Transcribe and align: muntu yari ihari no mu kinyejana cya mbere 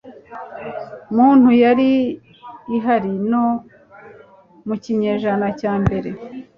muntu 1.15 1.49
yari 1.63 1.89
ihari 2.75 3.11
no 3.31 3.45
mu 4.67 4.75
kinyejana 4.83 5.47
cya 5.59 5.73
mbere 5.83 6.09